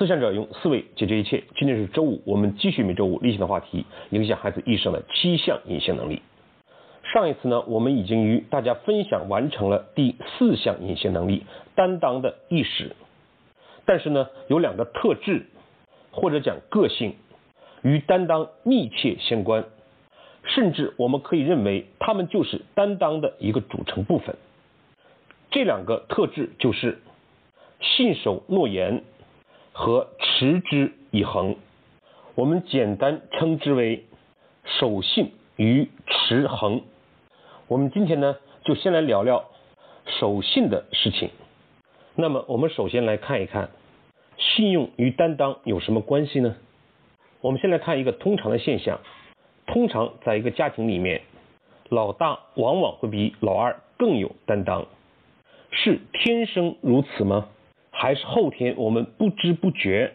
[0.00, 1.44] 思想者用思维解决一切。
[1.58, 6.22] 今天是周五，我们继续每周五例行的话题：影响孩子一生的七项隐性能力。
[7.12, 11.44] 上一次呢，我们已经与大家分享完成了第四项隐性能力——
[11.76, 12.96] 担当的意识。
[13.84, 15.44] 但是呢，有两个特质，
[16.10, 17.16] 或者讲个性，
[17.82, 19.66] 与担当密切相关，
[20.44, 24.34] 甚至我们可以认为，他们就是担当的一个组成部分。
[25.50, 27.02] 这两个特质就是
[27.82, 29.02] 信守诺言
[29.72, 31.56] 和持之以恒。
[32.34, 34.04] 我们简单称之为
[34.64, 36.82] 守信与持恒。
[37.68, 39.44] 我们今天呢，就先来聊聊
[40.06, 41.30] 守信的事情。
[42.14, 43.70] 那么，我们首先来看一看
[44.36, 46.56] 信用与担当有什么关系呢？
[47.40, 49.00] 我们先来看一个通常的现象：
[49.66, 51.22] 通常在一个家庭里面，
[51.88, 54.86] 老大往往会比老二更有担当。
[55.70, 57.48] 是天生如此吗？
[58.00, 60.14] 还是后天我们不知不觉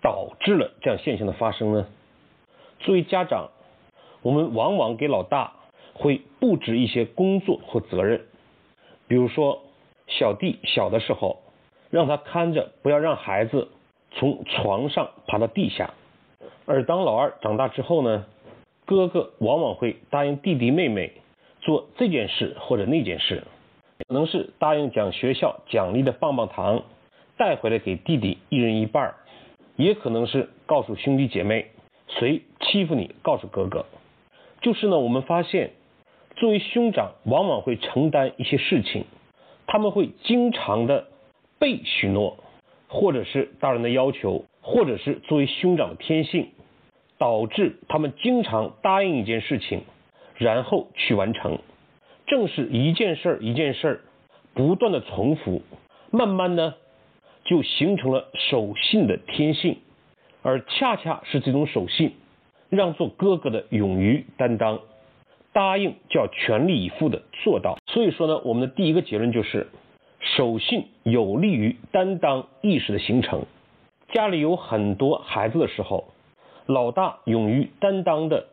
[0.00, 1.86] 导致了这样现象的发生呢？
[2.78, 3.50] 作为家长，
[4.22, 5.52] 我们往往给老大
[5.92, 8.22] 会布置一些工作和责任，
[9.08, 9.60] 比如说
[10.06, 11.42] 小弟小的时候，
[11.90, 13.68] 让他看着不要让孩子
[14.12, 15.92] 从床上爬到地下；
[16.64, 18.24] 而当老二长大之后呢，
[18.86, 21.12] 哥哥往往会答应弟弟妹妹
[21.60, 23.44] 做这件事或者那件事。
[23.98, 26.84] 可能是答应讲学校奖励的棒棒糖
[27.38, 29.14] 带回来给弟弟一人一半
[29.76, 31.70] 也可能是告诉兄弟姐妹
[32.08, 33.86] 谁欺负你告诉哥哥。
[34.60, 35.70] 就是呢，我们发现
[36.36, 39.04] 作为兄长往往会承担一些事情，
[39.66, 41.06] 他们会经常的
[41.60, 42.38] 被许诺，
[42.88, 46.48] 或者是大人的要求，或者是作为兄长的天性，
[47.18, 49.82] 导致他们经常答应一件事情，
[50.36, 51.58] 然后去完成。
[52.26, 54.00] 正是一件事儿一件事儿
[54.54, 55.62] 不断的重复，
[56.10, 56.74] 慢慢呢
[57.44, 59.78] 就形成了守信的天性，
[60.42, 62.12] 而恰恰是这种守信，
[62.68, 64.80] 让做哥哥的勇于担当，
[65.52, 67.78] 答应就要全力以赴的做到。
[67.86, 69.68] 所以说呢，我们的第一个结论就是，
[70.20, 73.46] 守信有利于担当意识的形成。
[74.12, 76.12] 家里有很多孩子的时候，
[76.66, 78.46] 老大勇于担当的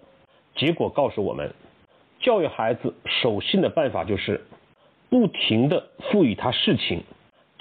[0.55, 1.53] 结果告诉我们。
[2.21, 4.45] 教育孩子守信的办法就是
[5.09, 7.03] 不停的赋予他事情，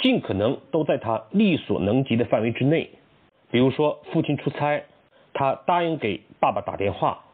[0.05, 2.91] 尽可能都在他力所能及的范围之内。
[3.51, 4.85] 比如说，父亲出差，
[5.33, 7.25] 他答应给爸爸打电话，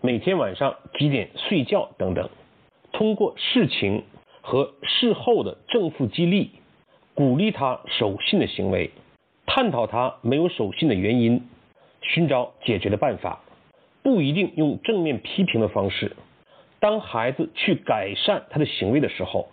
[0.00, 2.30] 每天晚上几点睡觉等等。
[2.92, 4.04] 通过事情
[4.42, 6.52] 和事后的正负激励，
[7.14, 8.92] 鼓励他守信的行为，
[9.44, 11.48] 探讨他没有守信的原因，
[12.00, 13.40] 寻找解决的办法。
[14.04, 16.14] 不一定用正面批评的方式。
[16.78, 19.48] 当孩子去改善他的行为的时候，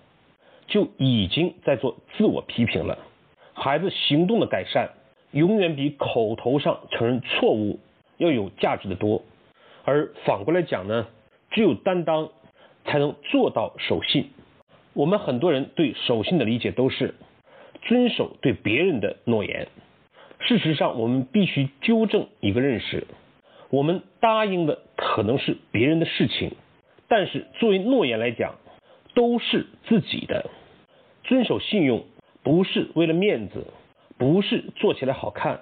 [0.67, 2.99] 就已经在做自我批评了。
[3.53, 4.91] 孩子行动的改善，
[5.31, 7.79] 永远比口头上承认错误
[8.17, 9.23] 要有价值的多。
[9.83, 11.07] 而反过来讲呢，
[11.49, 12.29] 只有担当，
[12.85, 14.29] 才能做到守信。
[14.93, 17.15] 我们很多人对守信的理解都是
[17.83, 19.67] 遵守对别人的诺言。
[20.39, 23.07] 事实上，我们必须纠正一个认识：
[23.69, 26.51] 我们答应的可能是别人的事情。
[27.07, 28.55] 但是作为诺言来讲，
[29.15, 30.49] 都是自己的。
[31.27, 32.05] 遵守信用
[32.41, 33.67] 不是为了面子，
[34.17, 35.59] 不是做起来好看，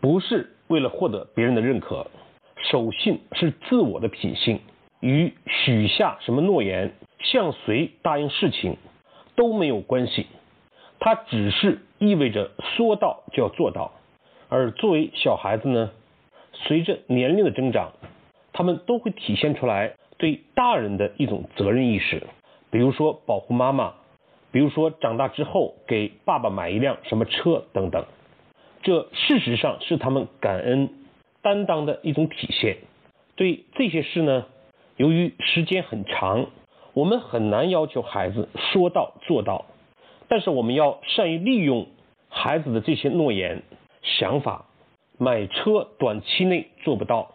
[0.00, 2.08] 不是为了获得别人的认可。
[2.56, 4.60] 守信是自我的品性，
[5.00, 8.76] 与许下什么诺言、向谁答应事情
[9.36, 10.26] 都没有关系。
[10.98, 13.92] 它只是意味着说到就要做到。
[14.48, 15.90] 而作为小孩子呢，
[16.52, 17.92] 随着年龄的增长，
[18.52, 19.94] 他们都会体现出来。
[20.18, 22.22] 对大人的一种责任意识，
[22.70, 23.94] 比如说保护妈妈，
[24.52, 28.04] 比如说长大之后给爸爸买一辆什么车等等，
[28.82, 30.90] 这事实上是他们感恩
[31.40, 32.76] 担当的一种体现。
[33.34, 34.46] 对这些事呢，
[34.96, 36.46] 由于时间很长，
[36.92, 39.64] 我们很难要求孩子说到做到，
[40.28, 41.88] 但是我们要善于利用
[42.28, 43.62] 孩子的这些诺言、
[44.02, 44.66] 想法。
[45.18, 47.32] 买车短期内做不到。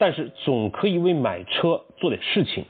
[0.00, 2.64] 但是总可以为买车做点事情。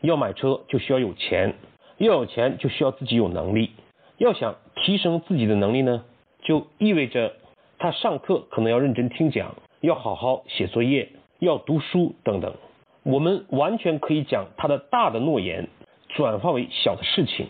[0.00, 1.54] 要买车就需要有钱，
[2.04, 3.70] 要有钱就需要自己有能力。
[4.18, 6.04] 要想提升自己的能力呢，
[6.42, 7.34] 就意味着
[7.78, 11.08] 他上课可能要认真听讲，要好好写作业，
[11.40, 12.54] 要读书等等。
[13.02, 15.68] 我们完全可以将他的大的诺言
[16.08, 17.48] 转化为小的事情，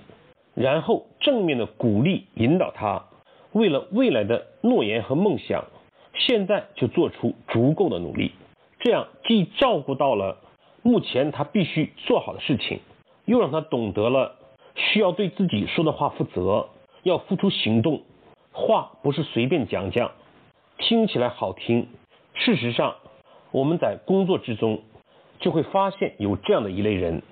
[0.54, 3.04] 然后正面的鼓励引导他，
[3.52, 5.66] 为了未来的诺言和梦想，
[6.14, 8.32] 现在就做出足够的努力。
[8.80, 10.38] 这样既照顾到了
[10.82, 12.80] 目前他必须做好的事情，
[13.26, 14.36] 又让他懂得了
[14.74, 16.68] 需要对自己说的话负责，
[17.02, 18.02] 要付出行动，
[18.52, 20.12] 话不是随便讲讲，
[20.78, 21.88] 听起来好听，
[22.34, 22.96] 事实上
[23.52, 24.82] 我们在工作之中
[25.38, 27.22] 就会发现有这样的一类人，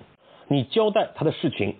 [0.47, 1.75] 你交代他的事情，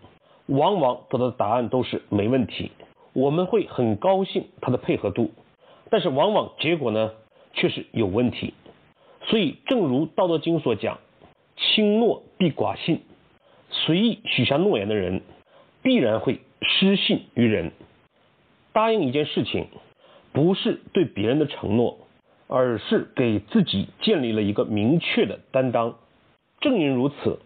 [0.47, 2.71] 往往得到的答案都是没问题，
[3.13, 5.31] 我们会很高兴他的配合度，
[5.89, 7.11] 但是往往结果呢
[7.53, 8.53] 却是有问题。
[9.25, 10.99] 所以正如《道德经》所讲，
[11.55, 13.03] 轻诺必寡信，
[13.69, 15.21] 随意许下诺言的人，
[15.83, 17.71] 必然会失信于人。
[18.71, 19.67] 答应一件事情，
[20.31, 21.99] 不是对别人的承诺，
[22.47, 25.95] 而是给自己建立了一个明确的担当。
[26.59, 27.39] 正因如此，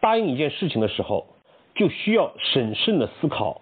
[0.00, 1.26] 答应一件事情的时候，
[1.74, 3.60] 就需要审慎的思考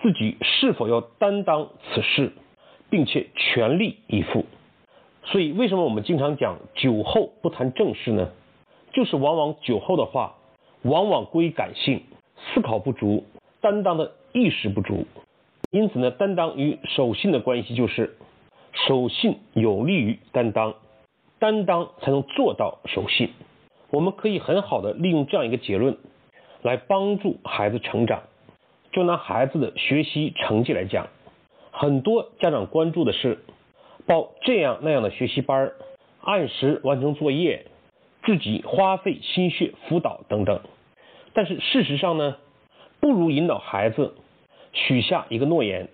[0.00, 2.32] 自己是否要担当此事，
[2.88, 4.46] 并且全力以赴。
[5.24, 8.30] 所以，为什么我们经常讲酒后不谈正事呢？
[8.92, 10.36] 就是往往酒后的话，
[10.82, 12.02] 往往归感性，
[12.36, 13.24] 思考不足，
[13.64, 15.06] 担当的意识不足。
[15.70, 18.14] 因此呢，担当与守信的关系就是，
[18.86, 20.74] 守信有利于担当，
[21.38, 23.30] 担当才能做到守信。
[23.90, 25.96] 我们可以很好的利用这样一个结论，
[26.60, 28.24] 来帮助孩子成长。
[28.92, 31.08] 就拿孩子的学习成绩来讲，
[31.72, 33.38] 很多家长关注的是
[34.06, 35.72] 报这样那样的学习班，
[36.20, 37.66] 按时完成作业，
[38.24, 40.60] 自己花费心血辅导等等。
[41.32, 42.36] 但是事实上呢，
[43.04, 44.14] 不如引导孩子。
[44.72, 45.88] 许下一个诺言，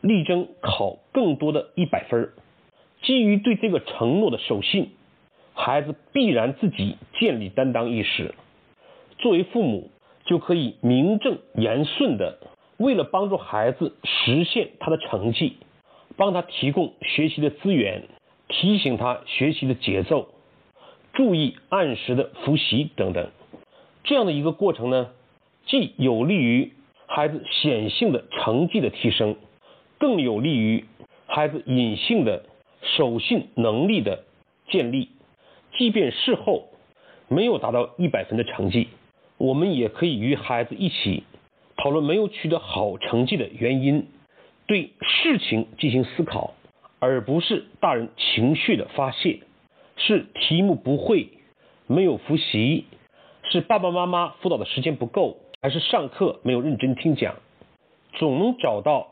[0.00, 2.32] 力争考更多的一百分
[3.02, 4.90] 基于对这个承诺的守信，
[5.54, 8.34] 孩子必然自己建立担当意识。
[9.18, 9.92] 作为父母，
[10.24, 12.40] 就可以名正言顺的，
[12.78, 15.56] 为了帮助孩子实现他的成绩，
[16.16, 18.08] 帮他提供学习的资源，
[18.48, 20.30] 提醒他学习的节奏，
[21.12, 23.30] 注意按时的复习等等。
[24.02, 25.10] 这样的一个过程呢，
[25.66, 26.72] 既有利于。
[27.12, 29.34] 孩子显性的成绩的提升，
[29.98, 30.84] 更有利于
[31.26, 32.44] 孩子隐性的
[32.82, 34.22] 守信能力的
[34.68, 35.08] 建立。
[35.76, 36.68] 即便事后
[37.26, 38.86] 没有达到一百分的成绩，
[39.38, 41.24] 我们也可以与孩子一起
[41.76, 44.06] 讨论没有取得好成绩的原因，
[44.68, 46.54] 对事情进行思考，
[47.00, 49.40] 而不是大人情绪的发泄。
[49.96, 51.30] 是题目不会，
[51.88, 52.84] 没有复习，
[53.50, 55.38] 是爸爸妈妈辅导的时间不够。
[55.62, 57.36] 还是上课没有认真听讲，
[58.14, 59.10] 总能找到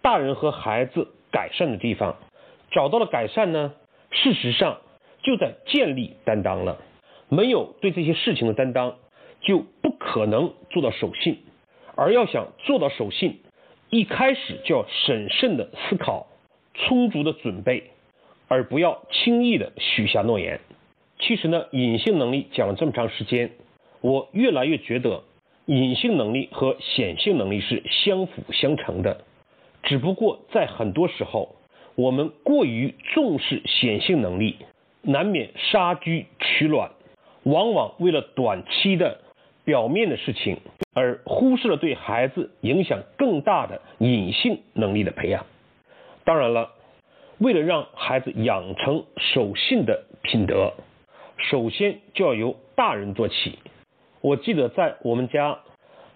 [0.00, 2.14] 大人和孩子改善的地方。
[2.70, 3.74] 找到了改善呢，
[4.12, 4.78] 事实上
[5.24, 6.78] 就在建立担当了。
[7.28, 8.94] 没有对这些事情的担当，
[9.40, 11.40] 就不可能做到守信。
[11.96, 13.40] 而要想做到守信，
[13.90, 16.28] 一开始就要审慎的思考，
[16.74, 17.90] 充足的准备，
[18.46, 20.60] 而不要轻易的许下诺言。
[21.18, 23.50] 其实呢，隐性能力讲了这么长时间，
[24.00, 25.24] 我越来越觉得。
[25.68, 29.20] 隐性能力和显性能力是相辅相成的，
[29.82, 31.56] 只不过在很多时候，
[31.94, 34.56] 我们过于重视显性能力，
[35.02, 36.92] 难免杀鸡取卵，
[37.42, 39.20] 往往为了短期的
[39.66, 40.56] 表面的事情，
[40.94, 45.44] 而忽视了对孩子影响更大的隐性能力的培养。
[46.24, 46.70] 当然了，
[47.36, 50.72] 为了让孩子养成守信的品德，
[51.36, 53.58] 首先就要由大人做起。
[54.20, 55.60] 我记得在我们家，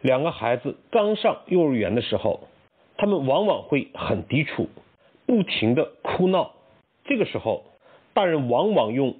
[0.00, 2.48] 两个孩子刚上幼儿园的时候，
[2.96, 4.68] 他们往往会很抵触，
[5.26, 6.52] 不停的哭闹。
[7.04, 7.64] 这个时候，
[8.12, 9.16] 大人往往用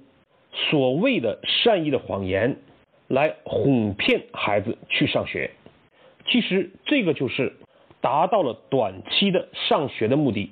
[0.52, 2.56] 所谓的善意的谎言
[3.08, 5.52] 来哄骗孩子去上学。
[6.26, 7.54] 其实这个就是
[8.00, 10.50] 达到了短期的上学的目的，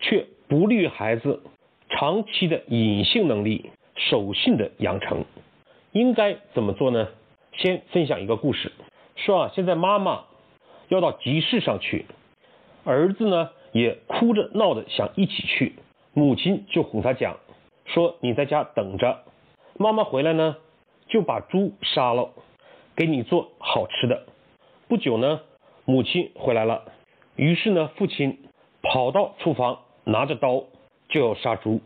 [0.00, 1.42] 却不利于孩子
[1.88, 5.24] 长期的隐性能力、守信的养成。
[5.92, 7.08] 应该怎么做呢？
[7.52, 8.72] 先分享一个故事，
[9.16, 10.24] 说啊，现在妈妈
[10.88, 12.06] 要到集市上去，
[12.84, 15.74] 儿子呢也哭着闹着想一起去，
[16.12, 17.36] 母亲就哄他讲，
[17.84, 19.24] 说你在家等着，
[19.78, 20.56] 妈妈回来呢
[21.08, 22.30] 就把猪杀了，
[22.96, 24.26] 给你做好吃的。
[24.88, 25.40] 不久呢，
[25.84, 26.84] 母亲回来了，
[27.36, 28.38] 于是呢，父亲
[28.82, 30.64] 跑到厨房拿着刀
[31.08, 31.80] 就要杀猪，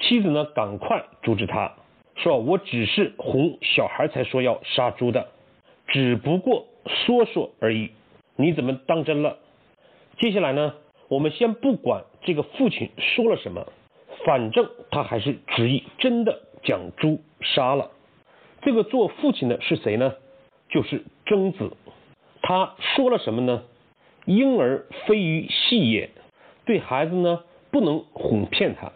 [0.00, 1.72] 妻子呢赶快阻止他。
[2.22, 5.28] 说我只是哄小孩才说要杀猪的，
[5.88, 7.90] 只不过说说而已，
[8.36, 9.38] 你怎么当真了？
[10.18, 10.74] 接下来呢，
[11.08, 13.66] 我们先不管这个父亲说了什么，
[14.26, 17.90] 反正他还是执意真的将猪杀了。
[18.60, 20.14] 这个做父亲的是谁呢？
[20.68, 21.72] 就是曾子。
[22.42, 23.62] 他说了什么呢？
[24.26, 26.10] 婴儿非鱼戏也，
[26.66, 28.92] 对孩子呢不能哄骗他。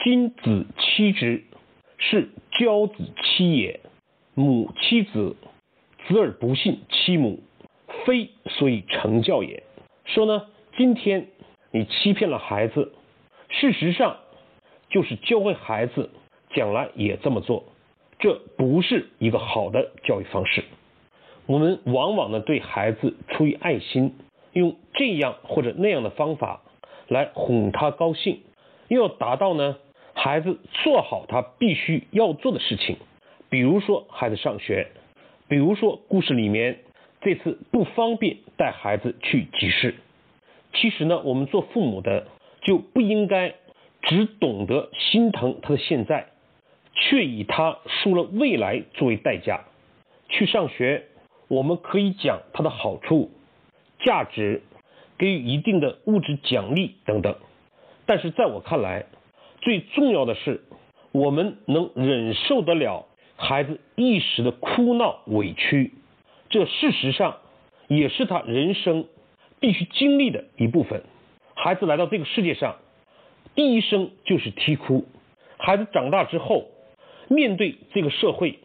[0.00, 1.44] 君子妻之。
[2.00, 3.80] 是教子妻也，
[4.34, 5.36] 母妻子，
[6.08, 7.38] 子而不信其母，
[8.04, 9.62] 非所以成教也。
[10.04, 10.46] 说呢，
[10.76, 11.28] 今天
[11.70, 12.92] 你欺骗了孩子，
[13.48, 14.16] 事实上
[14.90, 16.10] 就是教会孩子
[16.50, 17.64] 将来也这么做，
[18.18, 20.64] 这不是一个好的教育方式。
[21.46, 24.16] 我们往往呢对孩子出于爱心，
[24.52, 26.62] 用这样或者那样的方法
[27.06, 28.40] 来哄他高兴，
[28.88, 29.76] 又要达到呢
[30.20, 32.96] 孩子做好他必须要做的事情。
[33.48, 34.88] 比如说孩子上学，
[35.46, 36.80] 比如说故事里面
[37.20, 39.94] 这次不方便带孩子去集市。
[40.74, 42.26] 其实呢，我们做父母的
[42.62, 43.54] 就不应该
[44.02, 46.26] 只懂得心疼他的现在，
[46.94, 49.66] 却以他输了未来作为代价
[50.28, 51.04] 去上学。
[51.46, 53.30] 我们可以讲他的好处、
[54.00, 54.62] 价值，
[55.16, 57.36] 给予一定的物质奖励等等。
[58.04, 59.06] 但是在我看来，
[59.60, 60.62] 最重要的是
[61.12, 65.92] 我们能忍受得了孩子一时的哭闹委屈，
[66.50, 67.38] 这事实上
[67.88, 69.06] 也是他人生。
[69.60, 71.02] 必须经历的一部分。
[71.56, 72.76] 孩子来到这个世界上，
[73.56, 75.04] 第一声就是啼哭。
[75.56, 76.68] 孩子长大之后，
[77.26, 78.60] 面对这个社会，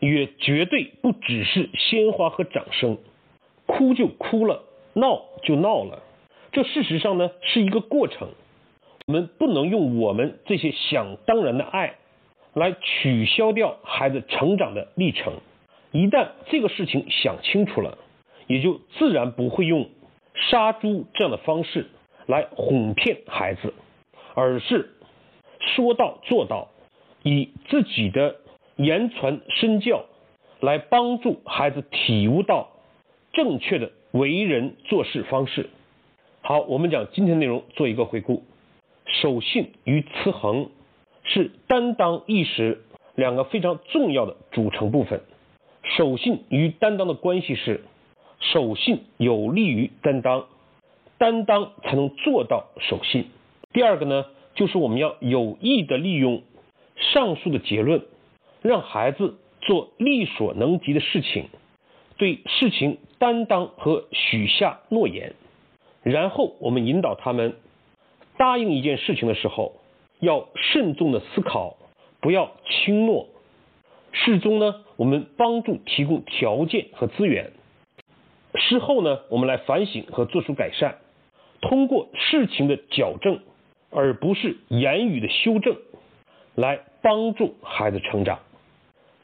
[0.00, 2.98] 也绝对不只是鲜花和掌声，
[3.64, 6.02] 哭就哭了，闹就闹了。
[6.52, 8.28] 这事实上呢是一个过程。
[9.06, 11.96] 我们不能用我们这些想当然的爱，
[12.54, 15.34] 来取消掉孩子成长的历程。
[15.92, 17.98] 一旦这个事情想清楚了，
[18.46, 19.90] 也就自然不会用。
[20.50, 21.86] 杀猪这样的方式
[22.26, 23.74] 来哄骗孩子，
[24.34, 24.90] 而是
[25.60, 26.70] 说到做到，
[27.22, 28.36] 以自己的
[28.76, 30.06] 言传身教
[30.60, 32.70] 来帮助孩子体悟到
[33.32, 35.68] 正确的为人做事方式。
[36.40, 38.42] 好，我们讲今天内容做一个回顾。
[39.06, 40.70] 守信与持恒
[41.22, 42.82] 是担当意识
[43.14, 45.22] 两个非常重要的组成部分。
[45.82, 47.82] 守信与担当的关系是。
[48.40, 50.46] 守信有利于担当，
[51.16, 53.26] 担当才能做到守信。
[53.72, 56.42] 第二个呢，就是我们要有意的利用
[56.96, 58.02] 上述的结论，
[58.60, 61.46] 让孩子做力所能及的事情，
[62.18, 65.34] 对事情担当和许下诺言。
[66.02, 67.56] 然后我们引导他们
[68.36, 69.76] 答应一件事情的时候，
[70.20, 71.76] 要慎重的思考，
[72.20, 73.28] 不要轻诺。
[74.12, 77.52] 事中呢，我们帮助提供条件和资源。
[78.54, 80.96] 事后呢，我们来反省和做出改善，
[81.60, 83.40] 通过事情的矫正，
[83.90, 85.76] 而不是言语的修正，
[86.54, 88.38] 来帮助孩子成长。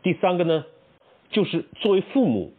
[0.02, 0.64] 第三个呢，
[1.30, 2.52] 就是作为父母，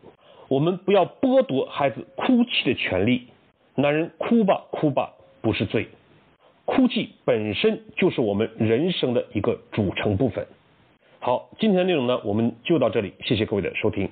[0.48, 3.28] 我们不要剥夺孩子哭泣的权利。
[3.76, 5.88] 男人哭吧哭吧不是罪，
[6.72, 10.48] 哭泣本身就是我们人生的一个组成部分。
[11.20, 14.10] 好，今天的内容呢，我们就到这里，谢谢各位的收听。